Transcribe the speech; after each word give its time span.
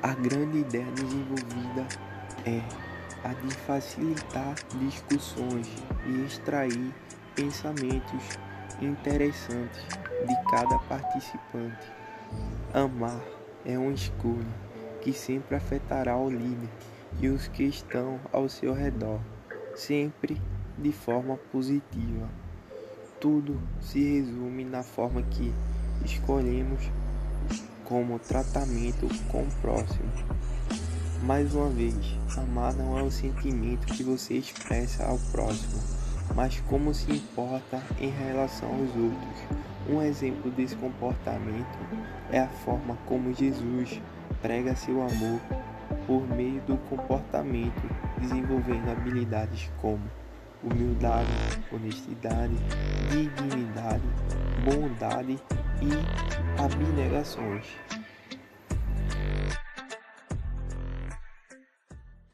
A 0.00 0.14
grande 0.14 0.58
ideia 0.58 0.86
desenvolvida 0.92 1.88
é 2.46 2.62
a 3.24 3.34
de 3.34 3.52
facilitar 3.52 4.54
discussões 4.78 5.66
e 6.06 6.24
extrair 6.24 6.94
pensamentos 7.34 8.38
interessantes 8.80 9.84
de 10.24 10.50
cada 10.50 10.78
participante. 10.78 11.92
Amar 12.72 13.20
é 13.66 13.76
uma 13.76 13.90
escolha 13.90 14.46
que 15.00 15.12
sempre 15.12 15.56
afetará 15.56 16.16
o 16.16 16.30
líder 16.30 16.70
e 17.20 17.28
os 17.28 17.48
que 17.48 17.64
estão 17.64 18.20
ao 18.32 18.48
seu 18.48 18.72
redor, 18.72 19.18
sempre 19.74 20.40
de 20.78 20.92
forma 20.92 21.36
positiva. 21.50 22.28
Tudo 23.18 23.60
se 23.80 23.98
resume 23.98 24.64
na 24.64 24.84
forma 24.84 25.22
que 25.22 25.52
escolhemos 26.04 26.88
como 27.88 28.18
tratamento 28.18 29.08
com 29.28 29.40
o 29.40 29.50
próximo. 29.62 30.12
Mais 31.22 31.54
uma 31.54 31.70
vez, 31.70 31.96
amar 32.36 32.74
não 32.74 32.98
é 32.98 33.02
o 33.02 33.10
sentimento 33.10 33.86
que 33.86 34.02
você 34.02 34.34
expressa 34.34 35.06
ao 35.06 35.18
próximo, 35.32 35.82
mas 36.36 36.60
como 36.68 36.92
se 36.92 37.10
importa 37.10 37.82
em 37.98 38.10
relação 38.10 38.68
aos 38.68 38.90
outros. 38.90 39.58
Um 39.88 40.02
exemplo 40.02 40.50
desse 40.50 40.76
comportamento 40.76 41.78
é 42.30 42.40
a 42.40 42.48
forma 42.48 42.94
como 43.06 43.32
Jesus 43.32 44.02
prega 44.42 44.76
seu 44.76 45.00
amor 45.00 45.40
por 46.06 46.28
meio 46.28 46.60
do 46.62 46.76
comportamento, 46.90 47.88
desenvolvendo 48.20 48.90
habilidades 48.90 49.70
como 49.80 50.02
humildade, 50.62 51.30
honestidade, 51.72 52.54
dignidade, 53.10 54.02
bondade 54.64 55.38
e 55.80 56.60
abnegações. 56.60 57.64